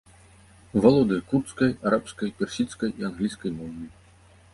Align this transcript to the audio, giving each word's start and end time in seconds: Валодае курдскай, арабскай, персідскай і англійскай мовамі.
Валодае 0.85 1.19
курдскай, 1.33 1.71
арабскай, 1.89 2.29
персідскай 2.39 2.91
і 3.03 3.07
англійскай 3.11 3.51
мовамі. 3.59 3.87